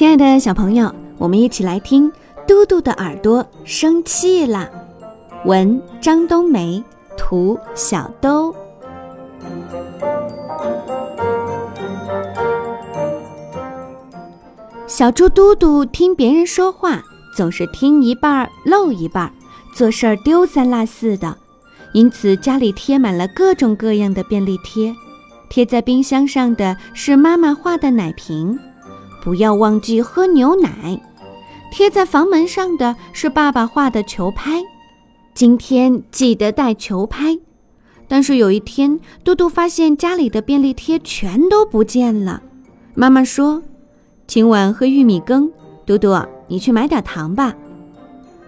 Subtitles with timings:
[0.00, 2.10] 亲爱的小朋友，我们一起来听
[2.48, 4.66] 《嘟嘟的耳朵生气了》。
[5.46, 6.82] 文：张冬梅，
[7.18, 8.54] 图：小兜。
[14.86, 17.02] 小猪嘟嘟听别人说话，
[17.36, 19.30] 总是听一半漏一半，
[19.74, 21.36] 做事儿丢三落四的，
[21.92, 24.94] 因此家里贴满了各种各样的便利贴。
[25.50, 28.58] 贴在冰箱上的是妈妈画的奶瓶。
[29.22, 31.00] 不要忘记喝牛奶。
[31.72, 34.62] 贴在房门上的是爸爸画的球拍，
[35.34, 37.38] 今天记得带球拍。
[38.08, 42.42] 但是有一天，嘟嘟发现家里的便利贴全都不见了。
[42.94, 43.62] 妈妈说
[44.26, 45.52] ：“今晚喝玉米羹，
[45.86, 47.54] 嘟嘟，你去买点糖吧。”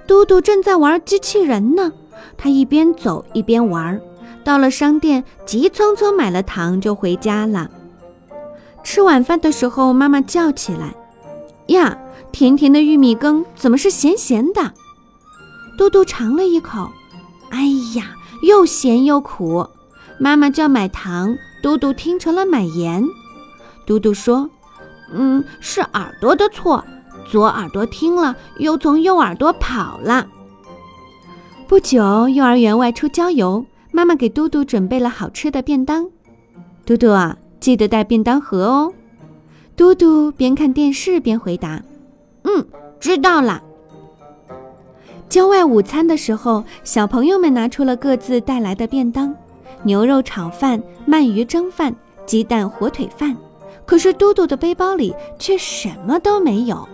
[0.05, 1.93] 嘟嘟正在玩机器人呢，
[2.37, 4.01] 他一边走一边玩，
[4.43, 7.71] 到了商店，急匆匆买了糖就回家了。
[8.85, 10.95] 吃晚饭的时候，妈妈叫起来
[11.69, 11.97] ：“呀，
[12.31, 14.73] 甜甜的玉米羹怎么是咸咸的？”
[15.79, 16.91] 嘟嘟尝了一口，
[17.51, 19.67] 哎呀，又咸又苦。
[20.19, 23.05] 妈妈叫买糖，嘟嘟听成了买盐。
[23.87, 24.49] 嘟嘟说
[25.13, 26.85] ：“嗯，是耳朵的错，
[27.31, 30.27] 左耳朵听了，又从右耳朵跑了。”
[31.67, 36.11] 不久，幼儿园外出郊游，妈妈给嘟嘟准备了好吃的便当。
[36.85, 37.39] 嘟嘟啊。
[37.63, 38.93] 记得带便当盒哦，
[39.77, 41.81] 嘟嘟边看电视边回答
[42.43, 42.67] ：“嗯，
[42.99, 43.63] 知道了。”
[45.31, 49.33] 郊外午餐的时候，小朋友们拿出了各自带来的便当：
[49.85, 51.95] 牛肉炒饭、鳗鱼蒸饭、
[52.27, 53.37] 鸡蛋火腿饭。
[53.87, 56.89] 可是嘟嘟的背包里却什么都没有。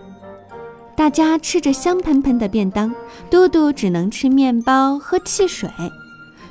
[0.95, 2.93] 大家吃着香喷喷的便当，
[3.31, 5.67] 嘟嘟只能吃面包、喝汽水。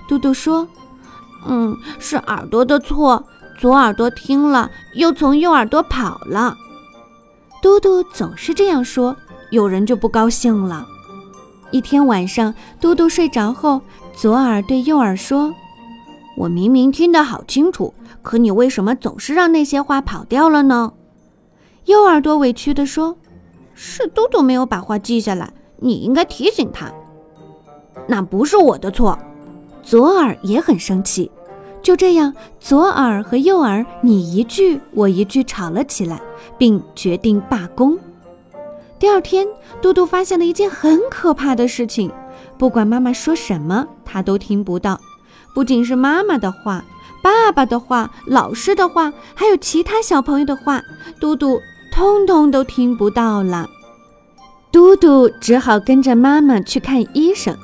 [0.09, 0.67] 嘟嘟说
[1.47, 3.25] ：“嗯，是耳朵的错。”
[3.59, 6.57] 左耳朵听了，又从右耳朵跑了。
[7.61, 9.17] 嘟嘟总是这样说，
[9.51, 10.87] 有人就不高兴了。
[11.73, 13.83] 一天晚上，嘟嘟睡着后，
[14.15, 15.53] 左耳对右耳说
[16.39, 17.93] ：“我明明听得好清楚，
[18.23, 20.93] 可你为什么总是让那些话跑掉了呢？”
[21.87, 23.17] 右耳朵委屈地说
[23.75, 26.93] ：“是嘟嘟没有把话记下来，你应该提醒他。”
[28.07, 29.19] 那不是我的错。
[29.83, 31.31] 左耳也很生气。
[31.83, 36.21] 就这样，左耳和右耳你一句我一句吵了起来，
[36.59, 37.99] 并决定罢工。
[38.99, 39.47] 第二天，
[39.81, 42.11] 嘟嘟发现了一件很可怕的事情：
[42.59, 45.01] 不管妈妈说什么，他都听不到。
[45.55, 46.85] 不仅是妈妈的话，
[47.23, 50.83] 爸爸的话，老师的话，还有其他小朋友的话，
[51.21, 51.61] 嘟嘟
[51.93, 53.67] 通通都听不到了。
[54.71, 57.57] 嘟嘟只好跟着妈妈去看医生。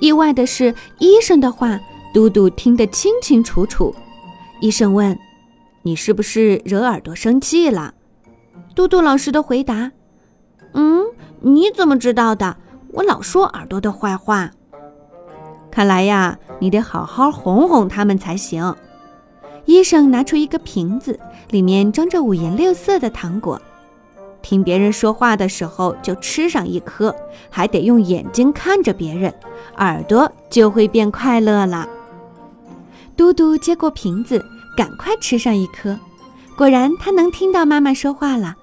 [0.00, 1.78] 意外的是，医生的话。
[2.18, 3.94] 嘟嘟听得清清楚楚。
[4.60, 5.16] 医生问
[5.82, 7.94] ：“你是不是惹耳朵生气了？”
[8.74, 9.92] 嘟嘟老实的回答
[10.74, 11.04] ：“嗯，
[11.42, 12.56] 你怎么知道的？
[12.90, 14.50] 我老说耳朵的坏话。
[15.70, 18.74] 看来呀，你得好好哄哄他们才行。”
[19.66, 21.20] 医生拿出一个瓶子，
[21.50, 23.62] 里面装着五颜六色的糖果。
[24.42, 27.14] 听别人说话的时候，就吃上一颗，
[27.48, 29.32] 还得用眼睛看着别人，
[29.76, 31.88] 耳朵就会变快乐了。
[33.18, 34.42] 嘟嘟接过瓶子，
[34.76, 35.98] 赶快吃上一颗。
[36.56, 38.54] 果然，他能听到妈妈说话了。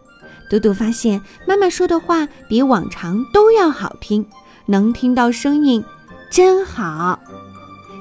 [0.49, 4.25] 嘟嘟发现妈妈说的话比往常都要好听，
[4.65, 5.83] 能听到声音，
[6.31, 7.19] 真好。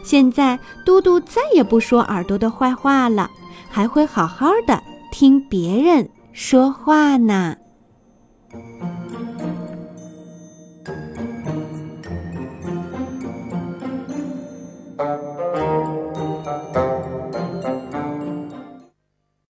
[0.04, 0.56] 现在，
[0.86, 3.28] 嘟嘟再也不说耳朵的坏话了，
[3.68, 7.56] 还会好好的听别人说话呢。